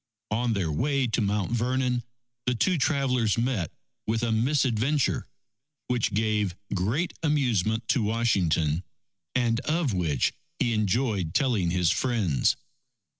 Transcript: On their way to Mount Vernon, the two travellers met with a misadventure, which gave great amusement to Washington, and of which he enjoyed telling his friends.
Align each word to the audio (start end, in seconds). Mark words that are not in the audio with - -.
On 0.31 0.53
their 0.53 0.71
way 0.71 1.05
to 1.05 1.21
Mount 1.21 1.51
Vernon, 1.51 2.01
the 2.47 2.55
two 2.55 2.79
travellers 2.79 3.37
met 3.37 3.71
with 4.07 4.23
a 4.23 4.31
misadventure, 4.31 5.27
which 5.89 6.15
gave 6.15 6.55
great 6.73 7.13
amusement 7.21 7.87
to 7.89 8.01
Washington, 8.01 8.83
and 9.35 9.59
of 9.59 9.93
which 9.93 10.33
he 10.57 10.73
enjoyed 10.73 11.35
telling 11.35 11.69
his 11.69 11.91
friends. 11.91 12.55